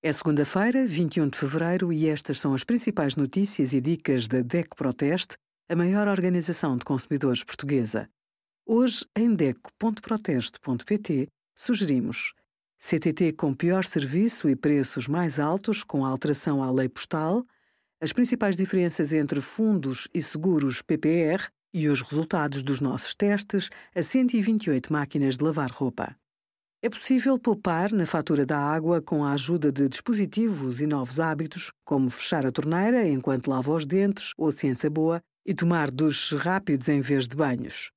[0.00, 4.76] É segunda-feira, 21 de fevereiro, e estas são as principais notícias e dicas da DECO
[4.76, 5.36] Proteste,
[5.68, 8.08] a maior organização de consumidores portuguesa.
[8.64, 12.32] Hoje, em DECO.proteste.pt, sugerimos
[12.78, 17.44] CTT com pior serviço e preços mais altos com alteração à lei postal,
[18.00, 24.00] as principais diferenças entre fundos e seguros PPR e os resultados dos nossos testes a
[24.00, 26.16] 128 máquinas de lavar roupa.
[26.80, 31.72] É possível poupar na fatura da água com a ajuda de dispositivos e novos hábitos,
[31.84, 36.88] como fechar a torneira enquanto lava os dentes ou ciência boa e tomar duches rápidos
[36.88, 37.90] em vez de banhos.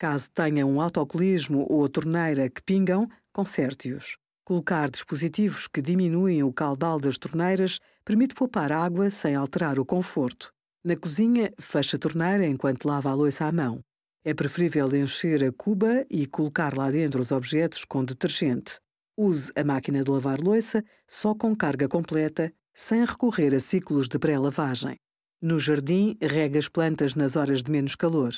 [0.00, 4.16] Caso tenha um autocolismo ou a torneira que pingam, conserte-os.
[4.44, 10.52] Colocar dispositivos que diminuem o caudal das torneiras permite poupar água sem alterar o conforto.
[10.84, 13.80] Na cozinha, feche a torneira enquanto lava a louça à mão.
[14.24, 18.78] É preferível encher a cuba e colocar lá dentro os objetos com detergente.
[19.16, 24.18] Use a máquina de lavar louça só com carga completa, sem recorrer a ciclos de
[24.18, 24.96] pré-lavagem.
[25.40, 28.34] No jardim, rega as plantas nas horas de menos calor.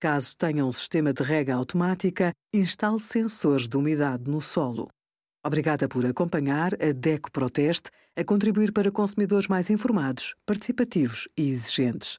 [0.00, 4.88] Caso tenha um sistema de rega automática, instale sensores de umidade no solo.
[5.44, 12.18] Obrigada por acompanhar a DECO Proteste a contribuir para consumidores mais informados, participativos e exigentes.